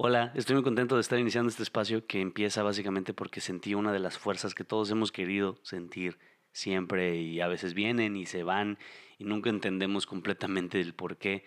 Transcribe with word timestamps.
Hola, 0.00 0.30
estoy 0.36 0.54
muy 0.54 0.62
contento 0.62 0.94
de 0.94 1.00
estar 1.00 1.18
iniciando 1.18 1.50
este 1.50 1.64
espacio 1.64 2.06
que 2.06 2.20
empieza 2.20 2.62
básicamente 2.62 3.12
porque 3.12 3.40
sentí 3.40 3.74
una 3.74 3.92
de 3.92 3.98
las 3.98 4.16
fuerzas 4.16 4.54
que 4.54 4.62
todos 4.62 4.88
hemos 4.92 5.10
querido 5.10 5.58
sentir 5.62 6.20
siempre 6.52 7.16
y 7.16 7.40
a 7.40 7.48
veces 7.48 7.74
vienen 7.74 8.14
y 8.16 8.24
se 8.24 8.44
van 8.44 8.78
y 9.18 9.24
nunca 9.24 9.50
entendemos 9.50 10.06
completamente 10.06 10.80
el 10.80 10.94
por 10.94 11.16
qué, 11.16 11.44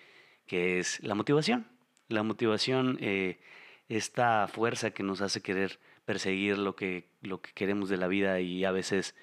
que 0.48 0.80
es 0.80 1.02
la 1.02 1.16
motivación. 1.16 1.66
La 2.10 2.24
motivación, 2.24 2.98
eh, 3.00 3.40
esta 3.88 4.50
fuerza 4.50 4.92
que 4.92 5.02
nos 5.02 5.22
hace 5.22 5.40
querer 5.40 5.80
perseguir 6.04 6.58
lo 6.58 6.76
que, 6.76 7.08
lo 7.22 7.42
que 7.42 7.54
queremos 7.54 7.88
de 7.88 7.96
la 7.96 8.10
vida 8.10 8.42
y 8.42 8.66
a 8.66 8.72
veces 8.72 9.16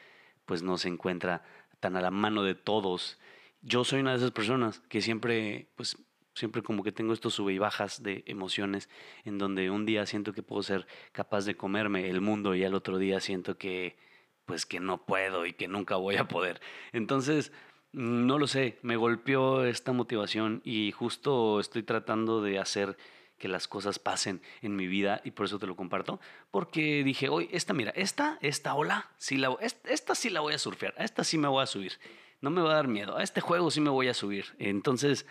pues 0.46 0.62
no 0.62 0.78
se 0.78 0.88
encuentra 0.88 1.44
tan 1.80 1.96
a 1.96 2.00
la 2.00 2.10
mano 2.10 2.44
de 2.44 2.54
todos. 2.54 3.18
Yo 3.60 3.84
soy 3.84 4.00
una 4.00 4.12
de 4.12 4.16
esas 4.16 4.30
personas 4.30 4.80
que 4.88 5.02
siempre 5.02 5.68
pues 5.76 5.98
Siempre 6.38 6.62
como 6.62 6.82
que 6.82 6.92
tengo 6.92 7.12
estos 7.12 7.34
sube 7.34 7.52
y 7.52 7.58
bajas 7.58 8.02
de 8.02 8.22
emociones 8.26 8.88
en 9.24 9.38
donde 9.38 9.70
un 9.70 9.84
día 9.86 10.06
siento 10.06 10.32
que 10.32 10.42
puedo 10.42 10.62
ser 10.62 10.86
capaz 11.12 11.44
de 11.44 11.56
comerme 11.56 12.08
el 12.08 12.20
mundo 12.20 12.54
y 12.54 12.64
al 12.64 12.74
otro 12.74 12.98
día 12.98 13.20
siento 13.20 13.58
que 13.58 13.96
pues 14.44 14.64
que 14.64 14.80
no 14.80 15.04
puedo 15.04 15.44
y 15.44 15.52
que 15.52 15.68
nunca 15.68 15.96
voy 15.96 16.16
a 16.16 16.26
poder. 16.26 16.60
Entonces, 16.92 17.52
no 17.92 18.38
lo 18.38 18.46
sé, 18.46 18.78
me 18.82 18.96
golpeó 18.96 19.64
esta 19.64 19.92
motivación 19.92 20.62
y 20.64 20.92
justo 20.92 21.60
estoy 21.60 21.82
tratando 21.82 22.40
de 22.40 22.58
hacer 22.58 22.96
que 23.38 23.48
las 23.48 23.68
cosas 23.68 23.98
pasen 23.98 24.40
en 24.62 24.76
mi 24.76 24.86
vida 24.86 25.20
y 25.24 25.30
por 25.32 25.46
eso 25.46 25.58
te 25.58 25.66
lo 25.66 25.76
comparto, 25.76 26.20
porque 26.50 27.02
dije, 27.04 27.28
hoy 27.28 27.48
esta 27.52 27.72
mira, 27.72 27.92
esta 27.94 28.38
esta 28.40 28.74
ola, 28.74 29.10
sí 29.18 29.36
la 29.36 29.56
esta 29.60 30.14
sí 30.14 30.30
la 30.30 30.40
voy 30.40 30.54
a 30.54 30.58
surfear, 30.58 30.94
a 30.98 31.04
esta 31.04 31.24
sí 31.24 31.38
me 31.38 31.48
voy 31.48 31.62
a 31.62 31.66
subir. 31.66 31.92
No 32.40 32.50
me 32.50 32.62
va 32.62 32.70
a 32.70 32.74
dar 32.74 32.88
miedo, 32.88 33.16
a 33.16 33.22
este 33.22 33.40
juego 33.40 33.70
sí 33.70 33.80
me 33.80 33.90
voy 33.90 34.08
a 34.08 34.14
subir. 34.14 34.54
Entonces, 34.58 35.26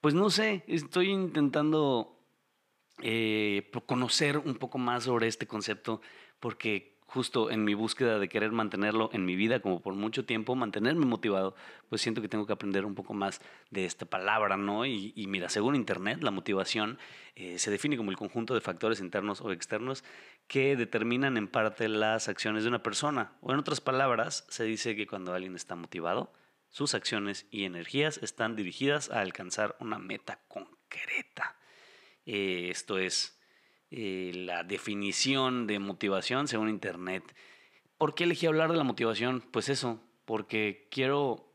pues 0.00 0.14
no 0.14 0.30
sé, 0.30 0.64
estoy 0.66 1.10
intentando 1.10 2.18
eh, 3.02 3.70
conocer 3.86 4.38
un 4.38 4.54
poco 4.54 4.78
más 4.78 5.04
sobre 5.04 5.28
este 5.28 5.46
concepto 5.46 6.00
porque 6.40 6.96
justo 7.06 7.50
en 7.50 7.64
mi 7.64 7.74
búsqueda 7.74 8.18
de 8.18 8.28
querer 8.28 8.52
mantenerlo 8.52 9.10
en 9.12 9.24
mi 9.24 9.36
vida 9.36 9.60
como 9.60 9.80
por 9.80 9.94
mucho 9.94 10.24
tiempo, 10.24 10.54
mantenerme 10.54 11.06
motivado, 11.06 11.54
pues 11.88 12.02
siento 12.02 12.20
que 12.20 12.28
tengo 12.28 12.46
que 12.46 12.52
aprender 12.52 12.84
un 12.84 12.94
poco 12.94 13.14
más 13.14 13.40
de 13.70 13.84
esta 13.84 14.06
palabra, 14.06 14.56
¿no? 14.56 14.84
Y, 14.84 15.12
mira, 15.28 15.48
según 15.48 15.76
Internet, 15.76 16.22
la 16.22 16.30
motivación 16.30 16.98
eh, 17.36 17.58
se 17.58 17.70
define 17.70 17.96
como 17.96 18.10
el 18.10 18.16
conjunto 18.16 18.54
de 18.54 18.60
factores 18.60 19.00
internos 19.00 19.40
o 19.40 19.52
externos 19.52 20.04
que 20.48 20.76
determinan 20.76 21.36
en 21.36 21.48
parte 21.48 21.88
las 21.88 22.28
acciones 22.28 22.64
de 22.64 22.68
una 22.68 22.82
persona. 22.82 23.32
O 23.40 23.52
en 23.52 23.58
otras 23.58 23.80
palabras, 23.80 24.44
se 24.48 24.64
dice 24.64 24.96
que 24.96 25.06
cuando 25.06 25.32
alguien 25.32 25.54
está 25.54 25.76
motivado, 25.76 26.32
sus 26.76 26.94
acciones 26.94 27.46
y 27.50 27.64
energías 27.64 28.18
están 28.18 28.54
dirigidas 28.54 29.10
a 29.10 29.20
alcanzar 29.20 29.76
una 29.80 29.98
meta 29.98 30.40
concreta. 30.46 31.56
Eh, 32.26 32.68
esto 32.70 32.98
es 32.98 33.40
eh, 33.90 34.32
la 34.34 34.62
definición 34.62 35.66
de 35.66 35.78
motivación 35.78 36.48
según 36.48 36.68
Internet. 36.68 37.34
¿Por 37.96 38.14
qué 38.14 38.24
elegí 38.24 38.44
hablar 38.44 38.70
de 38.70 38.76
la 38.76 38.84
motivación? 38.84 39.42
Pues 39.52 39.70
eso, 39.70 40.02
porque 40.26 40.86
quiero, 40.90 41.50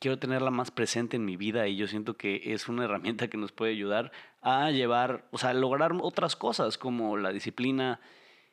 quiero 0.00 0.18
tenerla 0.18 0.50
más 0.50 0.70
presente 0.70 1.18
en 1.18 1.26
mi 1.26 1.36
vida 1.36 1.68
y 1.68 1.76
yo 1.76 1.86
siento 1.86 2.16
que 2.16 2.54
es 2.54 2.70
una 2.70 2.84
herramienta 2.84 3.28
que 3.28 3.36
nos 3.36 3.52
puede 3.52 3.72
ayudar 3.72 4.12
a 4.40 4.70
llevar, 4.70 5.28
o 5.30 5.36
sea, 5.36 5.50
a 5.50 5.54
lograr 5.54 5.92
otras 6.00 6.36
cosas 6.36 6.78
como 6.78 7.18
la 7.18 7.34
disciplina, 7.34 8.00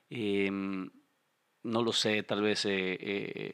em, 0.10 0.92
no 1.64 1.84
lo 1.84 1.94
sé, 1.94 2.22
tal 2.24 2.42
vez 2.42 2.66
eh, 2.66 3.54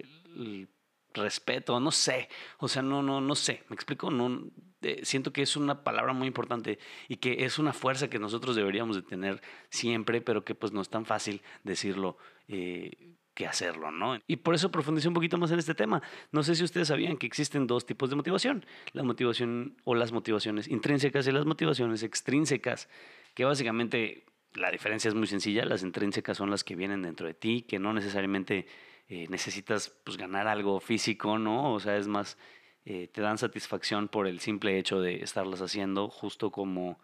respeto, 1.15 1.79
no 1.79 1.91
sé, 1.91 2.29
o 2.59 2.67
sea, 2.67 2.81
no, 2.81 3.01
no, 3.01 3.21
no 3.21 3.35
sé, 3.35 3.63
me 3.69 3.75
explico, 3.75 4.11
no, 4.11 4.51
eh, 4.81 5.01
siento 5.03 5.33
que 5.33 5.41
es 5.41 5.55
una 5.55 5.83
palabra 5.83 6.13
muy 6.13 6.27
importante 6.27 6.77
y 7.07 7.17
que 7.17 7.45
es 7.45 7.57
una 7.57 7.73
fuerza 7.73 8.09
que 8.09 8.19
nosotros 8.19 8.55
deberíamos 8.55 8.95
de 8.95 9.01
tener 9.01 9.41
siempre, 9.69 10.21
pero 10.21 10.45
que 10.45 10.55
pues 10.55 10.71
no 10.71 10.81
es 10.81 10.89
tan 10.89 11.05
fácil 11.05 11.41
decirlo. 11.63 12.17
Eh, 12.47 13.15
que 13.35 13.45
hacerlo, 13.45 13.91
¿no? 13.91 14.17
Y 14.27 14.37
por 14.37 14.55
eso 14.55 14.71
profundicé 14.71 15.09
un 15.09 15.13
poquito 15.13 15.37
más 15.37 15.51
en 15.51 15.59
este 15.59 15.75
tema. 15.75 16.01
No 16.31 16.41
sé 16.41 16.55
si 16.55 16.63
ustedes 16.63 16.87
sabían 16.87 17.17
que 17.17 17.27
existen 17.27 17.67
dos 17.67 17.85
tipos 17.85 18.09
de 18.09 18.15
motivación, 18.15 18.65
la 18.93 19.03
motivación 19.03 19.75
o 19.83 19.93
las 19.93 20.13
motivaciones 20.13 20.69
intrínsecas 20.69 21.27
y 21.27 21.33
las 21.33 21.45
motivaciones 21.45 22.01
extrínsecas, 22.01 22.87
que 23.33 23.43
básicamente 23.43 24.23
la 24.53 24.71
diferencia 24.71 25.09
es 25.09 25.15
muy 25.15 25.27
sencilla, 25.27 25.65
las 25.65 25.83
intrínsecas 25.83 26.37
son 26.37 26.49
las 26.49 26.63
que 26.63 26.77
vienen 26.77 27.01
dentro 27.01 27.27
de 27.27 27.33
ti, 27.33 27.61
que 27.61 27.77
no 27.77 27.93
necesariamente 27.93 28.67
eh, 29.07 29.27
necesitas 29.29 29.89
pues, 30.03 30.17
ganar 30.17 30.47
algo 30.47 30.79
físico, 30.79 31.37
¿no? 31.37 31.73
O 31.73 31.79
sea, 31.79 31.97
es 31.97 32.07
más, 32.07 32.37
eh, 32.85 33.07
te 33.11 33.21
dan 33.21 33.37
satisfacción 33.37 34.07
por 34.07 34.27
el 34.27 34.39
simple 34.39 34.77
hecho 34.79 34.99
de 34.99 35.23
estarlas 35.23 35.61
haciendo, 35.61 36.09
justo 36.09 36.51
como, 36.51 36.99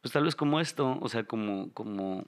pues 0.00 0.12
tal 0.12 0.24
vez 0.24 0.36
como 0.36 0.60
esto, 0.60 0.98
o 1.00 1.08
sea, 1.08 1.24
como, 1.24 1.72
como, 1.72 2.26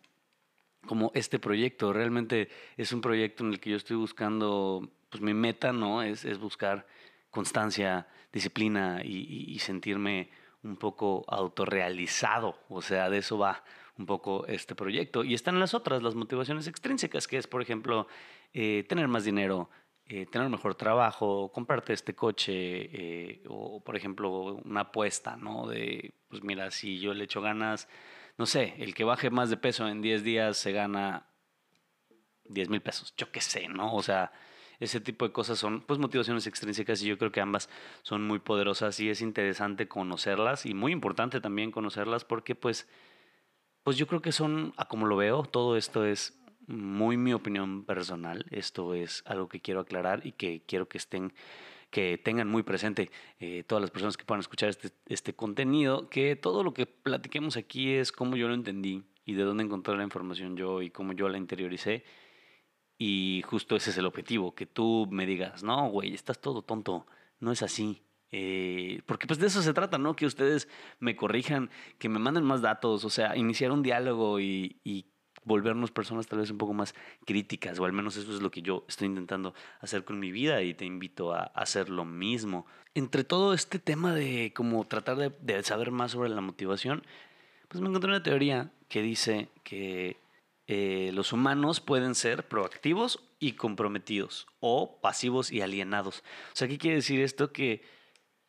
como 0.87 1.13
este 1.15 1.39
proyecto. 1.39 1.93
Realmente 1.93 2.49
es 2.77 2.93
un 2.93 3.01
proyecto 3.01 3.45
en 3.45 3.53
el 3.53 3.61
que 3.61 3.71
yo 3.71 3.77
estoy 3.77 3.97
buscando, 3.97 4.91
pues 5.11 5.23
mi 5.23 5.35
meta, 5.35 5.73
¿no? 5.73 6.03
Es, 6.03 6.25
es 6.25 6.39
buscar 6.39 6.87
constancia, 7.31 8.09
disciplina 8.33 9.01
y, 9.05 9.45
y 9.49 9.59
sentirme 9.61 10.31
un 10.65 10.77
poco 10.77 11.25
autorrealizado, 11.29 12.59
o 12.69 12.81
sea, 12.81 13.11
de 13.11 13.19
eso 13.19 13.39
va 13.39 13.63
un 13.99 14.07
poco 14.07 14.47
este 14.47 14.75
proyecto. 14.75 15.23
Y 15.23 15.35
están 15.35 15.61
las 15.61 15.75
otras, 15.75 16.03
las 16.03 16.15
motivaciones 16.15 16.67
extrínsecas, 16.67 17.29
que 17.29 17.37
es, 17.37 17.47
por 17.47 17.63
ejemplo, 17.63 18.09
eh, 18.55 18.85
tener 18.89 19.09
más 19.09 19.25
dinero, 19.25 19.69
eh, 20.07 20.27
tener 20.27 20.49
mejor 20.49 20.77
trabajo, 20.77 21.51
comprarte 21.53 21.93
este 21.93 22.15
coche, 22.15 22.53
eh, 22.55 23.43
o 23.49 23.83
por 23.83 23.97
ejemplo, 23.97 24.55
una 24.65 24.83
apuesta, 24.83 25.37
¿no? 25.37 25.67
De, 25.67 26.15
pues 26.29 26.43
mira, 26.45 26.71
si 26.71 27.01
yo 27.01 27.15
le 27.15 27.25
echo 27.25 27.41
ganas, 27.41 27.89
no 28.39 28.47
sé, 28.47 28.75
el 28.79 28.95
que 28.95 29.05
baje 29.05 29.31
más 29.31 29.51
de 29.51 29.57
peso 29.57 29.89
en 29.89 30.03
10 30.03 30.23
días 30.23 30.57
se 30.57 30.73
gana 30.73 31.27
10 32.45 32.69
mil 32.69 32.81
pesos, 32.81 33.13
yo 33.17 33.33
qué 33.33 33.41
sé, 33.41 33.69
¿no? 33.69 33.95
O 33.95 34.03
sea, 34.03 34.33
ese 34.79 35.01
tipo 35.01 35.27
de 35.27 35.33
cosas 35.33 35.59
son 35.59 35.81
pues 35.83 35.99
motivaciones 35.99 36.47
extrínsecas 36.47 37.03
y 37.03 37.07
yo 37.07 37.19
creo 37.19 37.33
que 37.33 37.41
ambas 37.41 37.69
son 38.03 38.23
muy 38.27 38.39
poderosas 38.39 39.01
y 39.01 39.11
es 39.11 39.21
interesante 39.21 39.89
conocerlas 39.89 40.67
y 40.67 40.75
muy 40.75 40.93
importante 40.93 41.41
también 41.41 41.71
conocerlas 41.71 42.25
porque 42.25 42.55
pues 42.55 42.89
pues 43.85 43.99
yo 43.99 44.07
creo 44.07 44.23
que 44.23 44.33
son, 44.33 44.73
a 44.77 44.89
como 44.89 45.07
lo 45.07 45.17
veo, 45.17 45.43
todo 45.43 45.77
esto 45.77 46.07
es 46.07 46.44
muy 46.67 47.17
mi 47.17 47.33
opinión 47.33 47.85
personal. 47.85 48.47
Esto 48.51 48.95
es 48.95 49.23
algo 49.27 49.49
que 49.49 49.61
quiero 49.61 49.81
aclarar 49.81 50.27
y 50.27 50.33
que 50.33 50.63
quiero 50.67 50.89
que 50.89 50.99
estén 50.99 51.33
que 51.91 52.19
tengan 52.19 52.49
muy 52.49 52.65
presente 52.65 53.13
eh, 53.39 53.63
todas 53.63 53.81
las 53.81 53.93
personas 53.93 54.17
que 54.17 54.25
puedan 54.25 54.41
escuchar 54.41 54.69
este, 54.69 54.91
este 55.07 55.33
contenido, 55.33 56.09
que 56.09 56.35
todo 56.35 56.65
lo 56.65 56.75
que 56.75 56.87
platiquemos 56.87 57.57
aquí 57.57 57.93
es 57.93 58.11
cómo 58.11 58.35
yo 58.35 58.49
lo 58.49 58.55
entendí 58.55 59.05
y 59.25 59.35
de 59.35 59.45
dónde 59.45 59.63
encontré 59.63 59.97
la 59.97 60.03
información 60.03 60.57
yo 60.57 60.83
y 60.83 60.91
cómo 60.91 61.13
yo 61.13 61.29
la 61.29 61.39
interioricé. 61.39 62.05
Y 62.99 63.43
justo 63.47 63.77
ese 63.77 63.91
es 63.91 63.99
el 63.99 64.07
objetivo, 64.07 64.57
que 64.57 64.67
tú 64.67 65.07
me 65.09 65.25
digas, 65.25 65.63
no, 65.63 65.89
güey, 65.89 66.15
estás 66.15 66.41
todo 66.41 66.63
tonto, 66.63 67.07
no 67.39 67.53
es 67.53 67.63
así. 67.63 68.03
Eh, 68.33 69.03
porque 69.07 69.29
pues 69.29 69.39
de 69.39 69.47
eso 69.47 69.63
se 69.63 69.73
trata, 69.73 69.97
¿no? 69.97 70.17
Que 70.17 70.27
ustedes 70.27 70.69
me 70.99 71.15
corrijan, 71.15 71.71
que 72.01 72.09
me 72.09 72.19
manden 72.19 72.43
más 72.43 72.61
datos, 72.61 73.05
o 73.05 73.11
sea, 73.11 73.37
iniciar 73.37 73.71
un 73.71 73.85
diálogo 73.85 74.41
y, 74.41 74.81
y 74.83 75.07
volvernos 75.45 75.91
personas 75.91 76.27
tal 76.27 76.41
vez 76.41 76.51
un 76.51 76.59
poco 76.59 76.73
más 76.73 76.95
críticas, 77.25 77.79
o 77.79 77.85
al 77.85 77.93
menos 77.93 78.17
eso 78.17 78.35
es 78.35 78.43
lo 78.43 78.51
que 78.51 78.63
yo 78.63 78.85
estoy 78.89 79.09
intentando 79.09 79.55
hacer 79.81 80.05
con 80.05 80.19
mi 80.19 80.33
vida 80.33 80.63
y 80.63 80.75
te 80.75 80.85
invito 80.85 81.33
a 81.33 81.45
hacer 81.55 81.89
lo 81.89 82.05
mismo. 82.05 82.67
Entre 82.95 83.25
todo 83.25 83.55
este 83.55 83.79
tema 83.79 84.15
de 84.15 84.53
como 84.55 84.85
tratar 84.87 85.17
de, 85.17 85.63
saber 85.63 85.91
más 85.91 86.13
sobre 86.13 86.31
la 86.31 86.41
motivación, 86.41 87.05
pues 87.69 87.81
me 87.81 87.89
encontré 87.89 88.11
una 88.11 88.23
teoría 88.23 88.73
que 88.89 89.03
dice 89.03 89.49
que 89.65 90.19
eh, 90.67 91.11
los 91.13 91.33
humanos 91.33 91.81
pueden 91.81 92.15
ser 92.15 92.49
proactivos 92.49 93.21
y 93.39 93.53
comprometidos 93.53 94.47
o 94.61 95.01
pasivos 95.01 95.53
y 95.53 95.61
alienados. 95.61 96.21
O 96.53 96.57
sea, 96.57 96.69
¿qué 96.69 96.79
quiere 96.79 96.97
decir 96.97 97.21
esto? 97.21 97.53
Que 97.53 97.83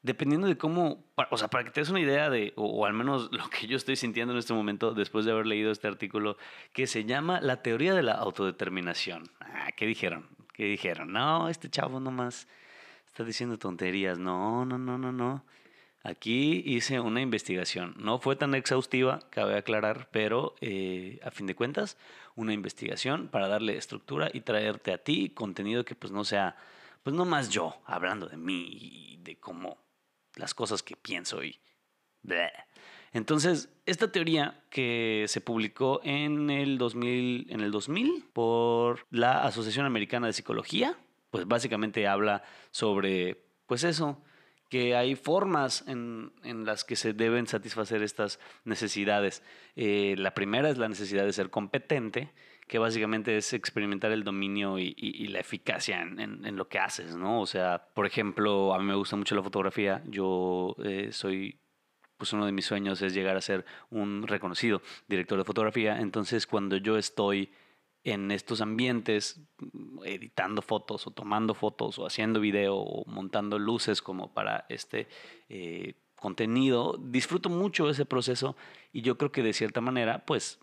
dependiendo 0.06 0.48
de 0.48 0.56
cómo, 0.56 1.04
o 1.32 1.38
sea, 1.38 1.48
para 1.48 1.64
que 1.64 1.72
te 1.72 1.82
des 1.82 1.90
una 1.90 2.00
idea 2.00 2.30
de, 2.30 2.54
o, 2.56 2.86
al 2.86 2.94
menos 2.94 3.30
lo 3.32 3.50
que 3.50 3.66
yo 3.66 3.76
estoy 3.76 3.96
sintiendo 3.96 4.34
en 4.34 4.40
este 4.40 4.54
momento 4.54 4.94
después 4.94 5.26
de 5.26 5.32
haber 5.32 5.48
leído 5.48 5.72
este 5.72 5.88
artículo, 5.88 6.38
que 6.74 6.86
se 6.86 7.06
llama 7.06 7.42
La 7.42 7.64
teoría 7.64 7.96
de 7.96 8.04
la 8.04 8.14
autodeterminación. 8.14 9.32
Ah, 9.40 9.72
¿qué 9.76 9.88
dijeron? 9.88 10.28
¿Qué 10.54 10.66
dijeron? 10.66 11.12
No, 11.12 11.50
este 11.50 11.70
chavo 11.70 12.00
nomás 12.00 12.48
está 13.08 13.24
diciendo 13.24 13.58
tonterías. 13.58 14.20
No, 14.20 14.64
no, 14.64 14.78
no, 14.78 14.98
no, 15.00 15.12
no. 15.12 15.44
Aquí 16.04 16.62
hice 16.68 17.00
una 17.00 17.22
investigación. 17.22 17.96
No 17.98 18.20
fue 18.20 18.36
tan 18.36 18.54
exhaustiva, 18.54 19.22
cabe 19.32 19.58
aclarar, 19.58 20.08
pero 20.12 20.54
eh, 20.62 21.20
a 21.24 21.32
fin 21.32 21.48
de 21.48 21.56
cuentas, 21.56 21.98
una 22.36 22.54
investigación 22.54 23.28
para 23.28 23.48
darle 23.48 23.76
estructura 23.76 24.30
y 24.32 24.42
traerte 24.42 24.94
a 24.94 25.00
ti 25.00 25.32
contenido 25.32 25.84
que 25.84 25.96
pues 25.96 26.14
no 26.14 26.24
sea, 26.24 26.58
pues 27.02 27.16
no 27.16 27.26
más 27.26 27.50
yo 27.50 27.82
hablando 27.86 28.28
de 28.28 28.38
mí 28.38 28.68
y 28.70 29.18
de 29.24 29.38
cómo 29.38 29.85
las 30.36 30.54
cosas 30.54 30.84
que 30.84 30.96
pienso 30.96 31.44
y... 31.44 31.60
Entonces, 33.14 33.70
esta 33.86 34.12
teoría 34.12 34.64
que 34.70 35.26
se 35.28 35.40
publicó 35.40 36.02
en 36.04 36.50
el, 36.50 36.78
2000, 36.78 37.48
en 37.50 37.62
el 37.62 37.72
2000 37.72 38.26
por 38.34 39.06
la 39.10 39.46
Asociación 39.46 39.86
Americana 39.86 40.28
de 40.28 40.34
Psicología, 40.34 40.98
pues 41.30 41.48
básicamente 41.48 42.08
habla 42.08 42.44
sobre, 42.72 43.46
pues 43.68 43.84
eso, 43.84 44.22
que 44.70 44.96
hay 44.96 45.16
formas 45.16 45.86
en, 45.88 46.34
las 46.66 46.84
que 46.84 46.96
se 46.96 47.14
deben 47.14 47.48
satisfacer 47.48 48.02
estas 48.02 48.40
necesidades. 48.64 49.44
Eh, 49.76 50.16
la 50.18 50.34
primera 50.34 50.70
es 50.70 50.78
la 50.78 50.90
necesidad 50.90 51.24
de 51.26 51.34
ser 51.34 51.50
competente, 51.50 52.34
que 52.68 52.80
básicamente 52.80 53.38
es 53.38 53.54
experimentar 53.54 54.12
el 54.12 54.24
dominio 54.24 54.80
y, 54.80 55.28
la 55.28 55.40
eficacia 55.40 56.02
en, 56.02 56.56
lo 56.56 56.68
que 56.68 56.80
haces, 56.80 57.16
¿no? 57.16 57.42
O 57.42 57.46
sea, 57.46 57.88
por 57.94 58.06
ejemplo, 58.06 58.74
a 58.74 58.80
mí 58.80 58.86
me 58.86 58.96
gusta 58.96 59.16
mucho 59.16 59.36
la 59.36 59.44
fotografía, 59.44 60.02
yo 60.08 60.76
eh, 60.84 61.10
soy 61.12 61.60
pues 62.18 62.34
uno 62.34 62.46
de 62.46 62.52
mis 62.52 62.66
sueños 62.66 63.02
es 63.02 63.14
llegar 63.14 63.36
a 63.36 63.42
ser 63.42 63.66
un 63.90 64.26
reconocido 64.26 64.82
director 65.08 65.38
de 65.38 65.44
fotografía. 65.44 66.00
Entonces, 66.00 66.48
cuando 66.48 66.78
yo 66.78 66.98
estoy 66.98 67.52
en 68.06 68.32
estos 68.32 68.62
ambientes, 68.62 69.42
editando 70.06 70.62
fotos 70.62 71.08
o 71.08 71.12
tomando 71.12 71.54
fotos 71.56 72.00
o 72.00 72.06
haciendo 72.06 72.40
video 72.40 72.78
o 72.78 73.04
montando 73.06 73.60
luces 73.60 74.02
como 74.02 74.34
para 74.34 74.66
este 74.70 75.08
eh, 75.50 75.96
contenido, 76.16 76.98
disfruto 77.02 77.50
mucho 77.50 77.90
ese 77.90 78.06
proceso 78.06 78.56
y 78.94 79.02
yo 79.02 79.18
creo 79.18 79.32
que 79.32 79.44
de 79.44 79.54
cierta 79.54 79.82
manera, 79.82 80.24
pues, 80.26 80.60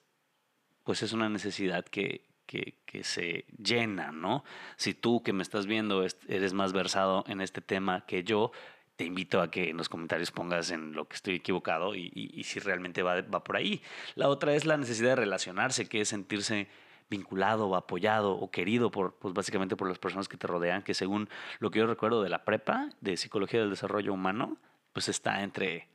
pues 0.85 1.03
es 1.03 1.13
una 1.13 1.29
necesidad 1.29 1.85
que, 1.85 2.25
que, 2.47 3.05
se 3.05 3.47
llena, 3.57 4.13
¿no? 4.13 4.45
Si 4.77 4.95
tú 4.95 5.23
que 5.23 5.33
me 5.33 5.43
estás 5.43 5.67
viendo 5.67 6.05
eres 6.29 6.53
más 6.53 6.73
versado 6.73 7.25
en 7.27 7.41
este 7.41 7.61
tema 7.61 8.05
que 8.07 8.25
yo, 8.25 8.53
te 8.97 9.05
invito 9.05 9.41
a 9.41 9.51
que 9.51 9.71
en 9.71 9.79
los 9.79 9.89
comentarios 9.89 10.31
pongas 10.31 10.71
en 10.71 10.93
lo 10.93 11.09
que 11.09 11.17
estoy 11.17 11.37
equivocado 11.37 11.95
y, 11.95 12.11
y, 12.15 12.45
si 12.45 12.61
realmente 12.61 13.03
va, 13.03 13.23
va, 13.23 13.43
por 13.43 13.57
ahí. 13.57 13.83
La 14.15 14.29
otra 14.29 14.55
es 14.55 14.67
la 14.67 14.77
necesidad 14.77 15.11
de 15.11 15.17
relacionarse, 15.17 15.89
que 15.89 16.03
es 16.03 16.09
sentirse 16.09 16.69
vinculado 17.09 17.69
o 17.69 17.77
apoyado 17.77 18.33
o 18.33 18.51
querido 18.51 18.91
por, 18.91 19.15
pues 19.19 19.35
básicamente 19.35 19.77
por 19.77 19.89
las 19.89 19.99
personas 19.99 20.29
que 20.29 20.37
te 20.37 20.47
rodean, 20.47 20.83
que 20.83 20.95
según 20.95 21.29
lo 21.59 21.71
que 21.71 21.79
yo 21.79 21.87
recuerdo 21.87 22.23
de 22.23 22.29
la 22.29 22.45
prepa, 22.45 22.91
de 23.01 23.17
Psicología 23.17 23.61
del 23.61 23.71
Desarrollo 23.71 24.13
Humano, 24.13 24.59
pues 24.93 25.09
está 25.09 25.43
entre 25.43 25.89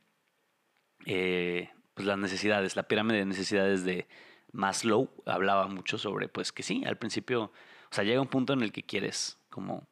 eh, 1.06 1.70
pues 1.94 2.08
las 2.08 2.18
necesidades, 2.18 2.76
la 2.76 2.84
pirámide 2.84 3.20
de 3.20 3.26
necesidades 3.26 3.84
de 3.84 4.08
Maslow 4.52 5.10
hablaba 5.26 5.68
mucho 5.68 5.98
sobre, 5.98 6.28
pues 6.28 6.52
que 6.52 6.64
sí, 6.64 6.84
al 6.86 6.98
principio, 6.98 7.52
o 7.92 7.96
sea, 7.96 8.04
llega 8.04 8.22
un 8.22 8.28
punto 8.28 8.54
en 8.54 8.62
el 8.62 8.72
que 8.72 8.84
quieres 8.84 9.38
como 9.50 9.88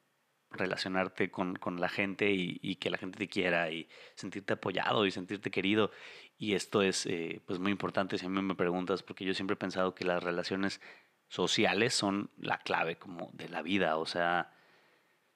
relacionarte 0.51 1.29
con, 1.29 1.55
con 1.55 1.79
la 1.79 1.89
gente 1.89 2.31
y, 2.31 2.75
que 2.75 2.89
la 2.89 2.97
gente 2.97 3.17
te 3.17 3.27
quiera 3.27 3.71
y 3.71 3.87
sentirte 4.15 4.53
apoyado 4.53 5.05
y 5.05 5.11
sentirte 5.11 5.51
querido. 5.51 5.91
Y 6.37 6.53
esto 6.53 6.81
es 6.81 7.05
eh, 7.05 7.41
pues 7.45 7.59
muy 7.59 7.71
importante 7.71 8.17
si 8.17 8.25
a 8.25 8.29
mí 8.29 8.41
me 8.41 8.55
preguntas, 8.55 9.03
porque 9.03 9.25
yo 9.25 9.33
siempre 9.33 9.55
he 9.55 9.57
pensado 9.57 9.95
que 9.95 10.05
las 10.05 10.23
relaciones 10.23 10.81
sociales 11.27 11.93
son 11.93 12.29
la 12.37 12.57
clave 12.59 12.97
como 12.97 13.29
de 13.33 13.49
la 13.49 13.61
vida. 13.61 13.97
O 13.97 14.05
sea, 14.05 14.53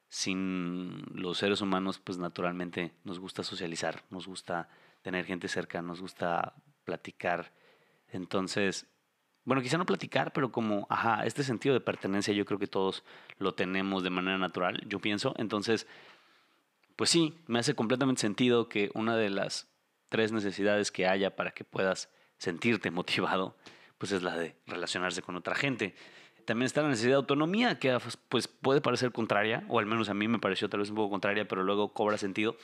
sin 0.08 1.04
los 1.14 1.38
seres 1.38 1.62
humanos, 1.62 2.00
pues 2.00 2.18
naturalmente 2.18 2.94
nos 3.04 3.20
gusta 3.20 3.44
socializar, 3.44 4.04
nos 4.10 4.28
gusta 4.28 4.70
tener 5.02 5.26
gente 5.26 5.48
cerca, 5.48 5.82
nos 5.82 6.02
gusta 6.02 6.56
platicar. 6.84 7.54
Entonces, 8.08 8.88
bueno, 9.46 9.62
quizá 9.62 9.78
no 9.78 9.86
platicar, 9.86 10.34
pero 10.34 10.52
como, 10.52 10.86
ajá, 10.90 11.26
este 11.26 11.44
sentido 11.44 11.74
de 11.74 11.82
pertenencia 11.82 12.34
yo 12.34 12.46
creo 12.46 12.60
que 12.60 12.68
todos 12.68 13.04
lo 13.38 13.54
tenemos 13.54 14.04
de 14.04 14.10
manera 14.10 14.38
natural, 14.38 14.82
yo 14.88 15.00
pienso. 15.00 15.34
Entonces, 15.38 15.88
pues 16.96 17.10
sí, 17.10 17.38
me 17.48 17.60
hace 17.60 17.76
completamente 17.76 18.22
sentido 18.22 18.70
que 18.70 18.92
una 18.94 19.16
de 19.16 19.30
las 19.30 19.68
tres 20.10 20.32
necesidades 20.32 20.92
que 20.92 21.08
haya 21.08 21.36
para 21.36 21.52
que 21.52 21.64
puedas 21.64 22.10
sentirte 22.38 22.92
motivado, 22.92 23.56
pues 23.98 24.12
es 24.12 24.24
la 24.24 24.36
de 24.38 24.56
relacionarse 24.66 25.22
con 25.22 25.36
otra 25.36 25.56
gente. 25.56 25.96
También 26.46 26.66
está 26.66 26.82
la 26.82 26.90
necesidad 26.90 27.12
de 27.12 27.18
autonomía, 27.18 27.80
que 27.80 27.96
pues 28.28 28.48
puede 28.48 28.82
parecer 28.82 29.12
contraria, 29.12 29.64
o 29.68 29.80
al 29.80 29.86
menos 29.86 30.10
a 30.10 30.14
mí 30.14 30.28
me 30.28 30.40
pareció 30.40 30.68
tal 30.70 30.80
vez 30.80 30.90
un 30.90 30.96
poco 30.96 31.12
contraria, 31.12 31.48
pero 31.48 31.64
luego 31.64 31.94
cobra 31.94 32.18
sentido, 32.18 32.58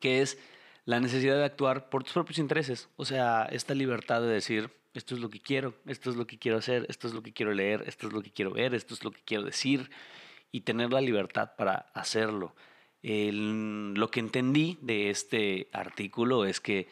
que 0.00 0.20
es 0.20 0.38
la 0.84 1.00
necesidad 1.00 1.36
de 1.36 1.44
actuar 1.44 1.88
por 1.88 2.04
tus 2.04 2.12
propios 2.12 2.38
intereses. 2.38 2.88
O 2.96 3.04
sea, 3.04 3.48
esta 3.50 3.74
libertad 3.74 4.20
de 4.20 4.28
decir, 4.28 4.70
esto 4.98 5.14
es 5.14 5.20
lo 5.20 5.28
que 5.28 5.40
quiero, 5.40 5.74
esto 5.86 6.10
es 6.10 6.16
lo 6.16 6.26
que 6.26 6.38
quiero 6.38 6.58
hacer, 6.58 6.86
esto 6.88 7.06
es 7.06 7.14
lo 7.14 7.22
que 7.22 7.32
quiero 7.32 7.52
leer, 7.52 7.84
esto 7.86 8.06
es 8.06 8.12
lo 8.12 8.22
que 8.22 8.30
quiero 8.30 8.50
ver, 8.52 8.74
esto 8.74 8.94
es 8.94 9.04
lo 9.04 9.10
que 9.10 9.22
quiero 9.24 9.44
decir 9.44 9.90
y 10.52 10.62
tener 10.62 10.92
la 10.92 11.00
libertad 11.00 11.52
para 11.56 11.90
hacerlo. 11.94 12.54
lo 13.02 14.10
que 14.10 14.20
entendí 14.20 14.78
de 14.80 15.10
este 15.10 15.68
artículo 15.72 16.44
es 16.44 16.60
que 16.60 16.88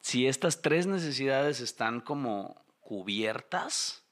si 0.00 0.26
estas 0.26 0.62
tres 0.62 0.86
necesidades 0.86 1.60
están 1.60 2.00
como 2.00 2.64
cubiertas 2.80 4.02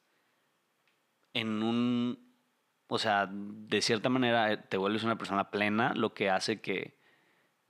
en 1.33 1.63
un, 1.63 2.19
o 2.89 2.99
sea, 2.99 3.29
de 3.31 3.81
cierta 3.81 4.09
manera 4.09 4.53
eh, 4.53 4.59
te 4.59 4.77
vuelves 4.77 5.05
una 5.05 5.17
persona 5.17 5.51
plena, 5.51 5.95
lo 5.95 6.13
que 6.13 6.29
hace 6.31 6.61
que 6.61 6.96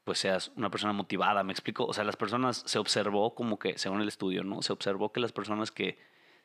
pues 0.06 0.20
seas 0.20 0.52
una 0.54 0.70
persona 0.70 0.92
motivada, 0.92 1.42
me 1.42 1.52
explico. 1.52 1.84
O 1.84 1.92
sea, 1.92 2.04
las 2.04 2.14
personas 2.14 2.62
se 2.64 2.78
observó 2.78 3.34
como 3.34 3.58
que, 3.58 3.76
según 3.76 4.00
el 4.00 4.06
estudio, 4.06 4.44
¿no? 4.44 4.62
Se 4.62 4.72
observó 4.72 5.10
que 5.10 5.18
las 5.18 5.32
personas 5.32 5.72
que 5.72 5.98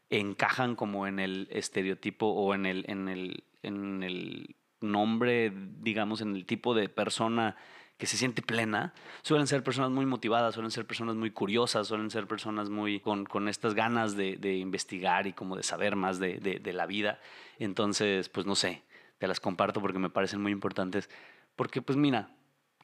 encajan 0.09 0.75
como 0.75 1.05
en 1.05 1.19
el 1.19 1.47
estereotipo 1.51 2.25
o 2.25 2.55
en 2.55 2.65
el, 2.65 2.85
en 2.87 3.07
el, 3.07 3.43
en 3.61 4.01
el 4.01 4.55
nombre, 4.79 5.53
digamos, 5.79 6.21
en 6.21 6.35
el 6.35 6.47
tipo 6.47 6.73
de 6.73 6.89
persona 6.89 7.55
que 7.99 8.07
se 8.07 8.17
siente 8.17 8.41
plena, 8.41 8.95
suelen 9.21 9.45
ser 9.45 9.63
personas 9.63 9.91
muy 9.91 10.07
motivadas, 10.07 10.55
suelen 10.55 10.71
ser 10.71 10.87
personas 10.87 11.15
muy 11.15 11.29
curiosas, 11.29 11.85
suelen 11.85 12.09
ser 12.09 12.25
personas 12.25 12.71
muy 12.71 12.99
con, 12.99 13.25
con 13.25 13.47
estas 13.47 13.75
ganas 13.75 14.15
de, 14.15 14.37
de, 14.37 14.57
investigar 14.57 15.27
y 15.27 15.33
como 15.33 15.55
de 15.55 15.61
saber 15.61 15.95
más 15.95 16.17
de, 16.17 16.39
de, 16.39 16.57
de 16.57 16.73
la 16.73 16.87
vida. 16.87 17.19
Entonces, 17.59 18.27
pues 18.27 18.47
no 18.47 18.55
sé, 18.55 18.81
te 19.19 19.27
las 19.27 19.39
comparto 19.39 19.81
porque 19.81 19.99
me 19.99 20.09
parecen 20.09 20.41
muy 20.41 20.51
importantes. 20.51 21.11
Porque 21.55 21.83
pues 21.83 21.95
mira, 21.95 22.31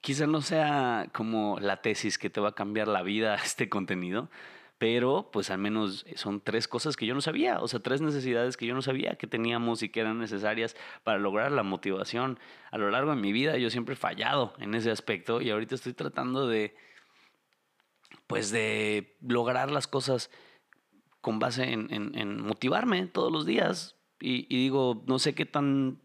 quizá 0.02 0.28
no 0.28 0.42
sea 0.42 1.10
como 1.14 1.60
la 1.60 1.82
tesis 1.82 2.18
que 2.18 2.30
te 2.30 2.40
va 2.40 2.50
a 2.50 2.56
cambiar 2.56 2.88
la 2.88 3.04
vida 3.04 3.36
este 3.44 3.70
contenido, 3.70 4.30
pero 4.78 5.30
pues 5.32 5.50
al 5.50 5.58
menos 5.58 6.06
son 6.16 6.40
tres 6.40 6.68
cosas 6.68 6.96
que 6.96 7.08
yo 7.08 7.16
no 7.16 7.22
sabía, 7.22 7.60
o 7.62 7.68
sea, 7.68 7.80
tres 7.80 8.02
necesidades 8.02 8.58
que 8.58 8.68
yo 8.68 8.76
no 8.76 8.82
sabía 8.82 9.16
que 9.16 9.26
teníamos 9.26 9.82
y 9.82 9.90
que 9.90 10.02
eran 10.02 10.20
necesarias 10.20 10.76
para 11.04 11.18
lograr 11.18 11.52
la 11.52 11.64
motivación. 11.64 12.40
A 12.70 12.78
lo 12.78 12.92
largo 12.92 13.12
de 13.12 13.22
mi 13.22 13.32
vida 13.32 13.58
yo 13.58 13.70
siempre 13.72 13.94
he 13.94 13.98
fallado 13.98 14.54
en 14.60 14.76
ese 14.76 14.92
aspecto 14.92 15.42
y 15.42 15.50
ahorita 15.50 15.74
estoy 15.74 15.94
tratando 15.94 16.48
de, 16.48 16.76
pues 18.28 18.52
de 18.52 19.18
lograr 19.22 19.72
las 19.72 19.88
cosas 19.88 20.30
con 21.22 21.40
base 21.40 21.72
en, 21.74 22.42
motivarme 22.42 23.08
todos 23.08 23.32
los 23.32 23.46
días. 23.48 23.96
y 24.20 24.46
digo, 24.48 25.04
no 25.08 25.18
sé 25.18 25.34
qué 25.34 25.46
tan 25.46 26.02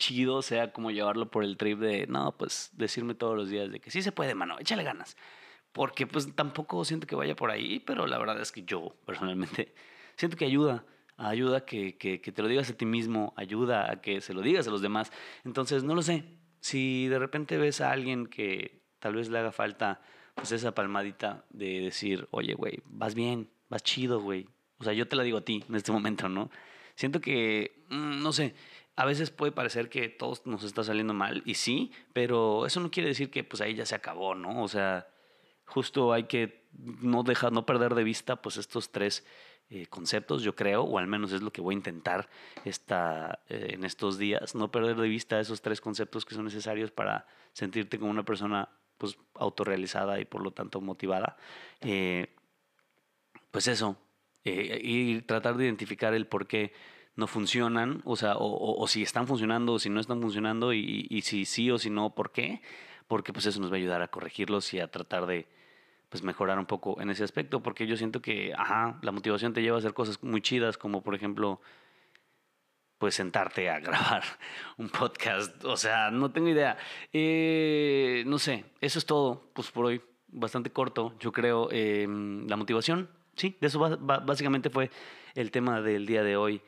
chido 0.00 0.42
sea 0.42 0.72
como 0.72 0.90
llevarlo 0.90 1.30
por 1.30 1.44
el 1.44 1.56
trip 1.56 1.78
de, 1.78 2.08
no, 2.08 2.36
pues 2.36 2.70
decirme 2.72 3.14
todos 3.14 3.36
los 3.36 3.48
días 3.48 3.70
de 3.70 3.78
que 3.78 3.92
sí 3.92 4.02
se 4.02 4.10
puede, 4.10 4.34
mano, 4.34 4.58
échale 4.58 4.82
ganas. 4.82 5.16
Porque 5.72 6.08
pues 6.08 6.34
tampoco 6.34 6.84
siento 6.84 7.06
que 7.06 7.14
vaya 7.14 7.36
por 7.36 7.52
ahí, 7.52 7.78
pero 7.78 8.08
la 8.08 8.18
verdad 8.18 8.40
es 8.40 8.50
que 8.50 8.64
yo 8.64 8.96
personalmente 9.06 9.74
siento 10.16 10.36
que 10.36 10.46
ayuda, 10.46 10.84
ayuda 11.16 11.64
que, 11.64 11.96
que, 11.96 12.20
que 12.20 12.32
te 12.32 12.42
lo 12.42 12.48
digas 12.48 12.70
a 12.70 12.76
ti 12.76 12.86
mismo, 12.86 13.32
ayuda 13.36 13.92
a 13.92 14.00
que 14.00 14.20
se 14.20 14.34
lo 14.34 14.42
digas 14.42 14.66
a 14.66 14.70
los 14.70 14.82
demás. 14.82 15.12
Entonces, 15.44 15.84
no 15.84 15.94
lo 15.94 16.02
sé, 16.02 16.24
si 16.60 17.06
de 17.06 17.18
repente 17.18 17.58
ves 17.58 17.80
a 17.80 17.92
alguien 17.92 18.26
que 18.26 18.82
tal 18.98 19.14
vez 19.14 19.28
le 19.28 19.38
haga 19.38 19.52
falta 19.52 20.00
pues 20.34 20.52
esa 20.52 20.74
palmadita 20.74 21.44
de 21.50 21.80
decir, 21.80 22.26
oye, 22.30 22.54
güey, 22.54 22.80
vas 22.86 23.14
bien, 23.14 23.50
vas 23.68 23.82
chido, 23.82 24.20
güey. 24.20 24.48
O 24.78 24.84
sea, 24.84 24.92
yo 24.92 25.06
te 25.06 25.16
la 25.16 25.22
digo 25.22 25.38
a 25.38 25.44
ti 25.44 25.64
en 25.68 25.74
este 25.74 25.92
momento, 25.92 26.28
¿no? 26.28 26.50
Siento 26.94 27.20
que, 27.20 27.84
mm, 27.90 28.22
no 28.22 28.32
sé, 28.32 28.54
a 29.00 29.06
veces 29.06 29.30
puede 29.30 29.50
parecer 29.50 29.88
que 29.88 30.10
todo 30.10 30.34
nos 30.44 30.62
está 30.62 30.84
saliendo 30.84 31.14
mal, 31.14 31.42
y 31.46 31.54
sí, 31.54 31.90
pero 32.12 32.66
eso 32.66 32.80
no 32.80 32.90
quiere 32.90 33.08
decir 33.08 33.30
que 33.30 33.42
pues 33.42 33.62
ahí 33.62 33.74
ya 33.74 33.86
se 33.86 33.94
acabó, 33.94 34.34
¿no? 34.34 34.62
O 34.62 34.68
sea, 34.68 35.08
justo 35.64 36.12
hay 36.12 36.24
que 36.24 36.66
no 36.74 37.22
dejar, 37.22 37.50
no 37.50 37.64
perder 37.64 37.94
de 37.94 38.04
vista 38.04 38.42
pues 38.42 38.58
estos 38.58 38.92
tres 38.92 39.24
eh, 39.70 39.86
conceptos, 39.86 40.42
yo 40.42 40.54
creo, 40.54 40.82
o 40.82 40.98
al 40.98 41.06
menos 41.06 41.32
es 41.32 41.40
lo 41.40 41.50
que 41.50 41.62
voy 41.62 41.74
a 41.74 41.78
intentar 41.78 42.28
esta, 42.66 43.40
eh, 43.48 43.68
en 43.70 43.84
estos 43.84 44.18
días, 44.18 44.54
no 44.54 44.70
perder 44.70 44.96
de 44.96 45.08
vista 45.08 45.40
esos 45.40 45.62
tres 45.62 45.80
conceptos 45.80 46.26
que 46.26 46.34
son 46.34 46.44
necesarios 46.44 46.90
para 46.90 47.26
sentirte 47.54 47.98
como 47.98 48.10
una 48.10 48.26
persona 48.26 48.68
pues 48.98 49.16
autorrealizada 49.32 50.20
y 50.20 50.26
por 50.26 50.42
lo 50.42 50.50
tanto 50.50 50.82
motivada. 50.82 51.38
Eh, 51.80 52.36
pues 53.50 53.66
eso, 53.66 53.96
y 54.44 55.22
tratar 55.22 55.56
de 55.56 55.64
identificar 55.64 56.12
el 56.12 56.26
por 56.26 56.46
qué 56.46 56.74
no 57.16 57.26
funcionan, 57.26 58.02
o 58.04 58.16
sea, 58.16 58.34
o, 58.38 58.86
si 58.88 59.02
están 59.02 59.26
funcionando 59.26 59.74
o 59.74 59.78
si 59.78 59.90
no 59.90 60.00
están 60.00 60.20
funcionando 60.20 60.72
y, 60.72 61.06
y, 61.10 61.22
si 61.22 61.44
sí 61.44 61.70
o 61.70 61.78
si 61.78 61.90
no, 61.90 62.14
¿por 62.14 62.32
qué? 62.32 62.62
Porque 63.08 63.32
pues 63.32 63.46
eso 63.46 63.60
nos 63.60 63.70
va 63.70 63.74
a 63.74 63.78
ayudar 63.78 64.02
a 64.02 64.08
corregirlos 64.08 64.72
y 64.74 64.80
a 64.80 64.90
tratar 64.90 65.26
de 65.26 65.46
pues 66.08 66.24
mejorar 66.24 66.58
un 66.58 66.66
poco 66.66 67.00
en 67.00 67.08
ese 67.10 67.22
aspecto, 67.22 67.62
porque 67.62 67.86
yo 67.86 67.96
siento 67.96 68.20
que, 68.20 68.52
ajá, 68.56 68.98
la 69.02 69.12
motivación 69.12 69.52
te 69.52 69.62
lleva 69.62 69.76
a 69.76 69.78
hacer 69.78 69.94
cosas 69.94 70.22
muy 70.22 70.42
chidas, 70.42 70.76
como 70.76 71.02
por 71.02 71.14
ejemplo, 71.14 71.60
pues 72.98 73.14
sentarte 73.14 73.70
a 73.70 73.80
grabar 73.80 74.22
un 74.76 74.88
podcast, 74.88 75.64
o 75.64 75.76
sea, 75.76 76.10
no 76.10 76.30
tengo 76.32 76.48
idea. 76.48 76.76
Eh, 77.12 78.24
no 78.26 78.38
sé, 78.38 78.64
eso 78.80 78.98
es 78.98 79.06
todo, 79.06 79.50
pues 79.54 79.70
por 79.70 79.86
hoy, 79.86 80.02
bastante 80.28 80.70
corto, 80.70 81.14
yo 81.18 81.32
creo. 81.32 81.70
Em, 81.70 82.46
la 82.48 82.56
motivación, 82.56 83.08
sí, 83.36 83.56
de 83.60 83.68
eso 83.68 83.78
básicamente 84.00 84.68
fue 84.68 84.90
el 85.34 85.50
tema 85.50 85.80
del 85.80 86.06
día 86.06 86.22
de 86.22 86.36
hoy. 86.36 86.60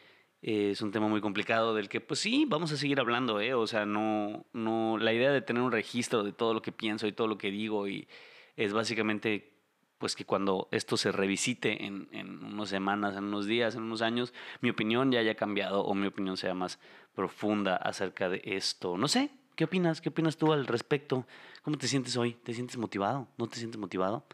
Es 0.42 0.82
un 0.82 0.90
tema 0.90 1.06
muy 1.06 1.20
complicado 1.20 1.72
del 1.72 1.88
que, 1.88 2.00
pues 2.00 2.18
sí, 2.18 2.44
vamos 2.48 2.72
a 2.72 2.76
seguir 2.76 2.98
hablando, 2.98 3.40
¿eh? 3.40 3.54
O 3.54 3.66
sea, 3.68 3.86
no, 3.86 4.44
no, 4.52 4.98
la 4.98 5.12
idea 5.12 5.30
de 5.30 5.40
tener 5.40 5.62
un 5.62 5.70
registro 5.70 6.24
de 6.24 6.32
todo 6.32 6.52
lo 6.52 6.62
que 6.62 6.72
pienso 6.72 7.06
y 7.06 7.12
todo 7.12 7.28
lo 7.28 7.38
que 7.38 7.52
digo 7.52 7.86
y 7.86 8.08
es 8.56 8.72
básicamente, 8.72 9.52
pues 9.98 10.16
que 10.16 10.24
cuando 10.24 10.68
esto 10.72 10.96
se 10.96 11.12
revisite 11.12 11.86
en, 11.86 12.08
en 12.10 12.44
unas 12.44 12.68
semanas, 12.68 13.16
en 13.16 13.24
unos 13.24 13.46
días, 13.46 13.76
en 13.76 13.82
unos 13.82 14.02
años, 14.02 14.34
mi 14.60 14.70
opinión 14.70 15.12
ya 15.12 15.20
haya 15.20 15.36
cambiado 15.36 15.84
o 15.84 15.94
mi 15.94 16.08
opinión 16.08 16.36
sea 16.36 16.54
más 16.54 16.80
profunda 17.14 17.76
acerca 17.76 18.28
de 18.28 18.42
esto. 18.44 18.98
No 18.98 19.06
sé, 19.06 19.30
¿qué 19.54 19.64
opinas? 19.64 20.00
¿Qué 20.00 20.08
opinas 20.08 20.36
tú 20.36 20.52
al 20.52 20.66
respecto? 20.66 21.24
¿Cómo 21.62 21.78
te 21.78 21.86
sientes 21.86 22.16
hoy? 22.16 22.34
¿Te 22.34 22.52
sientes 22.52 22.76
motivado? 22.78 23.28
¿No 23.38 23.46
te 23.46 23.58
sientes 23.58 23.78
motivado? 23.78 24.26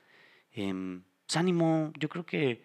Eh, 0.53 1.01
pues 1.27 1.37
ánimo, 1.37 1.93
yo 1.99 2.09
creo 2.09 2.25
que 2.25 2.65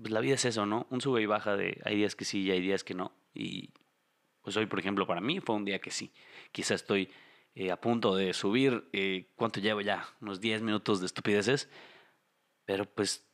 pues 0.00 0.12
la 0.12 0.20
vida 0.20 0.34
es 0.34 0.44
eso, 0.44 0.66
¿no? 0.66 0.86
Un 0.90 1.00
sube 1.00 1.22
y 1.22 1.26
baja 1.26 1.56
de 1.56 1.80
hay 1.84 1.96
días 1.96 2.16
que 2.16 2.24
sí 2.24 2.42
y 2.42 2.50
hay 2.50 2.60
días 2.60 2.84
que 2.84 2.94
no. 2.94 3.12
Y 3.34 3.70
pues 4.42 4.56
hoy, 4.56 4.66
por 4.66 4.78
ejemplo, 4.78 5.06
para 5.06 5.20
mí 5.20 5.40
fue 5.40 5.56
un 5.56 5.64
día 5.64 5.80
que 5.80 5.90
sí. 5.90 6.12
Quizá 6.52 6.74
estoy 6.74 7.10
eh, 7.54 7.70
a 7.70 7.80
punto 7.80 8.16
de 8.16 8.32
subir, 8.32 8.88
eh, 8.92 9.30
¿cuánto 9.36 9.60
llevo 9.60 9.80
ya? 9.80 10.04
Unos 10.20 10.40
10 10.40 10.62
minutos 10.62 11.00
de 11.00 11.06
estupideces. 11.06 11.70
Pero 12.64 12.84
pues, 12.84 13.26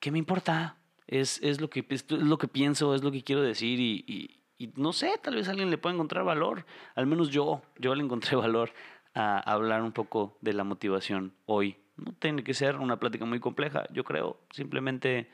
¿qué 0.00 0.10
me 0.10 0.18
importa? 0.18 0.78
Es, 1.06 1.42
es, 1.42 1.60
lo, 1.60 1.68
que, 1.68 1.84
es 1.88 2.10
lo 2.10 2.38
que 2.38 2.48
pienso, 2.48 2.94
es 2.94 3.02
lo 3.02 3.10
que 3.10 3.22
quiero 3.22 3.42
decir 3.42 3.78
y, 3.80 4.40
y, 4.58 4.68
no 4.76 4.94
sé, 4.94 5.12
tal 5.22 5.34
vez 5.34 5.48
alguien 5.48 5.70
le 5.70 5.78
pueda 5.78 5.94
encontrar 5.94 6.24
valor. 6.24 6.64
Al 6.94 7.06
menos 7.06 7.28
yo, 7.30 7.62
yo 7.78 7.94
le 7.94 8.04
encontré 8.04 8.36
valor 8.36 8.72
a 9.12 9.38
hablar 9.38 9.82
un 9.82 9.92
poco 9.92 10.38
de 10.40 10.52
la 10.52 10.64
motivación 10.64 11.34
hoy. 11.46 11.76
No 11.96 12.12
tiene 12.12 12.42
que 12.42 12.54
ser 12.54 12.76
una 12.76 12.98
plática 12.98 13.24
muy 13.24 13.40
compleja, 13.40 13.86
yo 13.92 14.04
creo. 14.04 14.40
Simplemente 14.50 15.28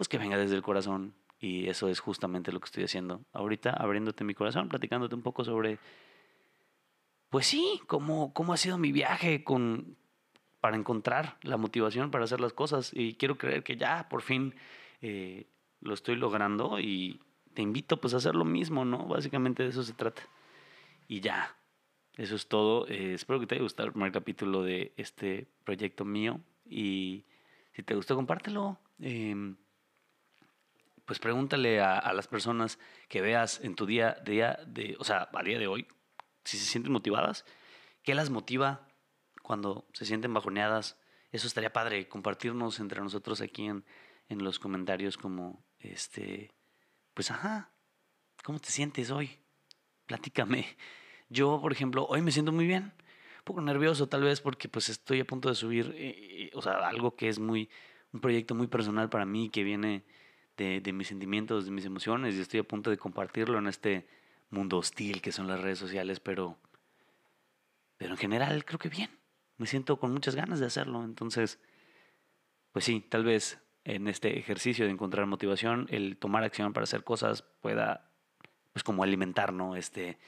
pues 0.00 0.08
que 0.08 0.16
venga 0.16 0.38
desde 0.38 0.56
el 0.56 0.62
corazón. 0.62 1.12
Y 1.38 1.68
eso 1.68 1.86
es 1.88 2.00
justamente 2.00 2.52
lo 2.52 2.60
que 2.60 2.64
estoy 2.64 2.84
haciendo 2.84 3.20
ahorita, 3.34 3.68
abriéndote 3.68 4.24
mi 4.24 4.32
corazón, 4.32 4.70
platicándote 4.70 5.14
un 5.14 5.20
poco 5.20 5.44
sobre, 5.44 5.78
pues 7.28 7.46
sí, 7.46 7.82
cómo, 7.86 8.32
cómo 8.32 8.54
ha 8.54 8.56
sido 8.56 8.78
mi 8.78 8.92
viaje 8.92 9.44
con, 9.44 9.98
para 10.62 10.78
encontrar 10.78 11.36
la 11.42 11.58
motivación 11.58 12.10
para 12.10 12.24
hacer 12.24 12.40
las 12.40 12.54
cosas. 12.54 12.92
Y 12.94 13.16
quiero 13.16 13.36
creer 13.36 13.62
que 13.62 13.76
ya, 13.76 14.08
por 14.08 14.22
fin, 14.22 14.54
eh, 15.02 15.48
lo 15.82 15.92
estoy 15.92 16.16
logrando 16.16 16.80
y 16.80 17.20
te 17.52 17.60
invito 17.60 17.98
pues 17.98 18.14
a 18.14 18.16
hacer 18.16 18.34
lo 18.34 18.46
mismo, 18.46 18.86
¿no? 18.86 19.04
Básicamente 19.04 19.64
de 19.64 19.68
eso 19.68 19.82
se 19.82 19.92
trata. 19.92 20.22
Y 21.08 21.20
ya, 21.20 21.58
eso 22.16 22.36
es 22.36 22.48
todo. 22.48 22.88
Eh, 22.88 23.12
espero 23.12 23.38
que 23.38 23.46
te 23.46 23.56
haya 23.56 23.64
gustado 23.64 23.88
el 23.88 23.92
primer 23.92 24.12
capítulo 24.12 24.62
de 24.62 24.94
este 24.96 25.46
proyecto 25.62 26.06
mío. 26.06 26.40
Y 26.64 27.26
si 27.72 27.82
te 27.82 27.94
gustó, 27.94 28.16
compártelo. 28.16 28.78
Eh, 28.98 29.56
pues 31.10 31.18
pregúntale 31.18 31.80
a, 31.80 32.12
las 32.12 32.28
personas 32.28 32.78
que 33.08 33.20
veas 33.20 33.58
en 33.64 33.74
tu 33.74 33.84
día, 33.84 34.18
día 34.24 34.60
de, 34.64 34.94
o 35.00 35.02
sea, 35.02 35.28
a 35.32 35.42
día 35.42 35.58
de 35.58 35.66
hoy, 35.66 35.88
si 36.44 36.56
se 36.56 36.64
sienten 36.64 36.92
motivadas, 36.92 37.44
qué 38.04 38.14
las 38.14 38.30
motiva 38.30 38.86
cuando 39.42 39.88
se 39.92 40.04
sienten 40.04 40.32
bajoneadas. 40.32 41.00
Eso 41.32 41.48
estaría 41.48 41.72
padre, 41.72 42.08
compartirnos 42.08 42.78
entre 42.78 43.00
nosotros 43.00 43.40
aquí 43.40 43.66
en, 43.66 43.84
en 44.28 44.44
los 44.44 44.60
comentarios 44.60 45.16
como, 45.16 45.66
este, 45.80 46.54
pues 47.12 47.32
ajá, 47.32 47.72
¿cómo 48.44 48.60
te 48.60 48.70
sientes 48.70 49.10
hoy? 49.10 49.40
Platícame. 50.06 50.76
Yo, 51.28 51.60
por 51.60 51.72
ejemplo, 51.72 52.06
hoy 52.06 52.22
me 52.22 52.30
siento 52.30 52.52
muy 52.52 52.68
bien, 52.68 52.84
un 53.38 53.44
poco 53.44 53.60
nervioso 53.62 54.08
tal 54.08 54.22
vez 54.22 54.40
porque 54.40 54.68
pues 54.68 54.88
estoy 54.88 55.18
a 55.18 55.24
punto 55.24 55.48
de 55.48 55.56
subir, 55.56 55.92
eh, 55.96 56.44
eh, 56.44 56.50
o 56.54 56.62
sea, 56.62 56.74
algo 56.86 57.16
que 57.16 57.28
es 57.28 57.40
muy, 57.40 57.68
un 58.12 58.20
proyecto 58.20 58.54
muy 58.54 58.68
personal 58.68 59.10
para 59.10 59.26
mí 59.26 59.50
que 59.50 59.64
viene 59.64 60.04
de, 60.64 60.92
mis 60.92 61.08
sentimientos, 61.08 61.64
de 61.64 61.70
mis 61.70 61.86
emociones 61.86 62.34
y 62.34 62.40
estoy 62.40 62.60
a 62.60 62.64
punto 62.64 62.90
de 62.90 62.98
compartirlo 62.98 63.58
en 63.58 63.66
este 63.66 64.06
mundo 64.50 64.76
hostil 64.78 65.22
que 65.22 65.32
son 65.32 65.46
las 65.46 65.60
redes 65.60 65.78
sociales, 65.78 66.20
pero, 66.20 66.58
pero 67.96 68.12
en 68.12 68.18
general 68.18 68.64
creo 68.64 68.78
que 68.78 68.88
bien. 68.88 69.10
Me 69.56 69.66
siento 69.66 69.98
con 69.98 70.12
muchas 70.12 70.34
ganas 70.34 70.60
de 70.60 70.66
hacerlo. 70.66 71.04
Entonces, 71.04 71.58
pues 72.72 72.84
sí, 72.84 73.00
tal 73.00 73.24
vez 73.24 73.58
en 73.84 74.08
este 74.08 74.38
ejercicio 74.38 74.84
de 74.84 74.90
encontrar 74.90 75.26
motivación, 75.26 75.86
el 75.90 76.16
tomar 76.16 76.44
acción 76.44 76.72
para 76.72 76.84
hacer 76.84 77.04
cosas 77.04 77.42
pueda, 77.60 78.10
pues 78.72 78.82
como 78.82 79.02
alimentar, 79.02 79.52
¿no? 79.52 79.76
Este, 79.76 80.18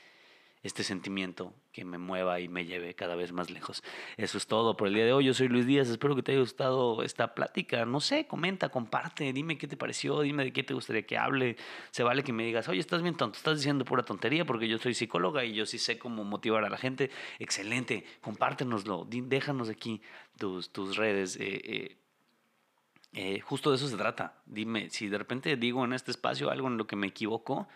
este 0.62 0.84
sentimiento 0.84 1.54
que 1.72 1.84
me 1.84 1.98
mueva 1.98 2.38
y 2.38 2.48
me 2.48 2.64
lleve 2.64 2.94
cada 2.94 3.16
vez 3.16 3.32
más 3.32 3.50
lejos. 3.50 3.82
Eso 4.16 4.38
es 4.38 4.46
todo 4.46 4.76
por 4.76 4.88
el 4.88 4.94
día 4.94 5.04
de 5.04 5.12
hoy. 5.12 5.24
Yo 5.24 5.34
soy 5.34 5.48
Luis 5.48 5.66
Díaz, 5.66 5.88
espero 5.88 6.14
que 6.14 6.22
te 6.22 6.32
haya 6.32 6.40
gustado 6.40 7.02
esta 7.02 7.34
plática. 7.34 7.84
No 7.84 8.00
sé, 8.00 8.26
comenta, 8.26 8.68
comparte, 8.68 9.32
dime 9.32 9.58
qué 9.58 9.66
te 9.66 9.76
pareció, 9.76 10.20
dime 10.20 10.44
de 10.44 10.52
qué 10.52 10.62
te 10.62 10.74
gustaría 10.74 11.02
que 11.02 11.18
hable. 11.18 11.56
Se 11.90 12.02
vale 12.04 12.22
que 12.22 12.32
me 12.32 12.44
digas, 12.44 12.68
oye, 12.68 12.80
estás 12.80 13.02
bien 13.02 13.16
tonto, 13.16 13.36
estás 13.36 13.58
diciendo 13.58 13.84
pura 13.84 14.04
tontería 14.04 14.44
porque 14.44 14.68
yo 14.68 14.78
soy 14.78 14.94
psicóloga 14.94 15.44
y 15.44 15.54
yo 15.54 15.66
sí 15.66 15.78
sé 15.78 15.98
cómo 15.98 16.22
motivar 16.24 16.64
a 16.64 16.70
la 16.70 16.78
gente. 16.78 17.10
Excelente, 17.38 18.04
compártenoslo, 18.20 19.06
déjanos 19.08 19.68
aquí 19.68 20.00
tus, 20.38 20.70
tus 20.70 20.96
redes. 20.96 21.36
Eh, 21.36 21.60
eh, 21.64 21.96
eh, 23.14 23.40
justo 23.40 23.70
de 23.70 23.76
eso 23.76 23.88
se 23.88 23.96
trata. 23.96 24.40
Dime, 24.46 24.90
si 24.90 25.08
de 25.08 25.18
repente 25.18 25.56
digo 25.56 25.84
en 25.84 25.92
este 25.92 26.10
espacio 26.10 26.50
algo 26.50 26.68
en 26.68 26.78
lo 26.78 26.86
que 26.86 26.96
me 26.96 27.08
equivoco, 27.08 27.68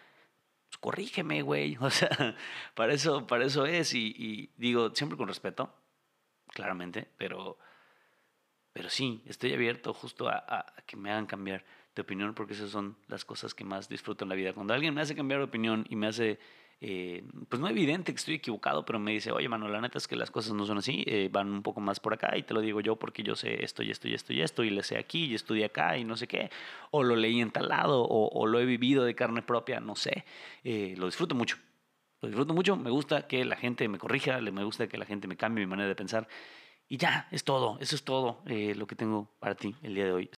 pues, 0.76 0.80
corrígeme, 0.80 1.42
güey. 1.42 1.76
O 1.80 1.90
sea, 1.90 2.37
para 2.75 2.92
eso, 2.92 3.26
para 3.26 3.45
eso 3.45 3.66
es. 3.66 3.95
Y, 3.95 4.50
digo, 4.56 4.95
siempre 4.95 5.16
con 5.16 5.28
respeto, 5.28 5.73
claramente, 6.49 7.09
pero, 7.18 7.59
pero 8.73 8.90
sí, 8.90 9.23
estoy 9.26 9.52
abierto 9.52 9.92
justo 9.95 10.28
a, 10.28 10.45
a, 10.47 10.75
que 10.87 10.97
me 10.97 11.11
hagan 11.11 11.26
cambiar 11.26 11.64
de 11.95 12.02
opinión 12.02 12.35
porque 12.35 12.52
esas 12.52 12.71
son 12.71 12.97
las 13.09 13.25
cosas 13.25 13.54
que 13.54 13.64
más 13.64 13.88
disfruto 13.88 14.25
en 14.25 14.28
la 14.28 14.35
vida. 14.35 14.52
Cuando 14.52 14.75
alguien 14.75 14.95
me 14.95 15.00
hace 15.00 15.16
cambiar 15.16 15.40
de 15.40 15.45
opinión 15.47 15.87
y 15.88 15.97
me 15.97 16.09
hace 16.09 16.38
eh, 16.80 17.25
pues 17.49 17.59
no 17.59 17.68
evidente 17.68 18.12
que 18.12 18.16
estoy 18.16 18.35
equivocado, 18.35 18.85
pero 18.85 18.99
me 18.99 19.12
dice, 19.12 19.33
oye, 19.33 19.49
mano, 19.49 19.66
la 19.68 19.80
neta 19.80 19.97
es 19.97 20.06
que 20.06 20.14
las 20.14 20.30
cosas 20.30 20.52
no 20.52 20.66
son 20.66 20.78
así, 20.78 21.04
eh, 21.06 21.30
van 21.33 21.50
un 21.50 21.62
poco 21.62 21.80
más 21.80 22.00
por 22.00 22.12
acá 22.12 22.37
y 22.37 22.42
te 22.42 22.52
lo 22.52 22.61
digo 22.61 22.80
yo 22.80 22.97
porque 22.97 23.23
yo 23.23 23.35
sé 23.35 23.64
esto 23.64 23.83
y 23.83 23.90
esto 23.90 24.09
y 24.09 24.14
esto 24.14 24.33
y 24.35 24.42
esto 24.42 24.62
y 24.62 24.71
le 24.71 24.83
sé 24.83 24.99
aquí 24.99 25.25
y 25.25 25.35
estudié 25.35 25.64
acá 25.64 25.97
y 25.97 26.04
no 26.04 26.16
sé 26.16 26.26
qué, 26.26 26.50
o 26.90 27.02
lo 27.02 27.16
leí 27.16 27.40
en 27.40 27.50
tal 27.50 27.68
lado 27.68 28.04
o, 28.06 28.47
lo 28.47 28.61
he 28.61 28.66
vivido 28.66 29.04
de 29.04 29.14
carne 29.14 29.42
propia, 29.42 29.80
no 29.80 29.97
sé, 29.97 30.25
eh, 30.64 30.95
lo 30.99 31.06
disfruto 31.06 31.35
mucho. 31.35 31.56
Lo 32.23 32.28
disfruto 32.28 32.54
mucho, 32.54 32.76
me 32.76 32.90
gusta 32.90 33.26
que 33.26 33.45
la 33.45 33.56
gente 33.56 33.88
me 33.88 33.99
corrija, 33.99 34.40
me 34.40 34.64
gusta 34.64 34.87
que 34.88 34.97
la 34.97 35.04
gente 35.04 35.28
me 35.28 35.37
cambie 35.37 35.64
mi 35.64 35.71
manera 35.71 35.88
de 35.88 35.95
pensar. 35.95 36.28
Y 36.88 36.99
ya, 36.99 37.28
es 37.30 37.45
todo, 37.45 37.78
eso 37.80 37.97
es 37.97 38.04
todo 38.04 38.42
lo 38.47 38.87
que 38.87 38.95
tengo 38.97 39.28
para 39.38 39.54
ti 39.54 39.75
el 39.83 39.95
día 39.95 40.04
de 40.04 40.12
hoy. 40.12 40.30